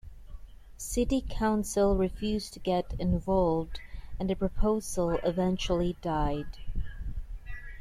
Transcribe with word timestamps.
City 0.79 1.23
council 1.29 1.95
refused 1.95 2.53
to 2.53 2.59
get 2.59 2.95
involved 2.97 3.79
and 4.19 4.31
the 4.31 4.35
proposal 4.35 5.11
eventually 5.23 5.95
died. 6.01 6.57